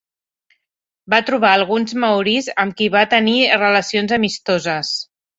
Va 1.13 1.17
trobar 1.25 1.51
alguns 1.57 1.93
maoris 2.03 2.47
amb 2.63 2.75
qui 2.79 2.87
va 2.95 3.03
tenir 3.11 3.35
relacions 3.65 4.15
amistoses. 4.19 4.91